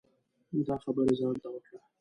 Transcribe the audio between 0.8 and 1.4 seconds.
خبری ځان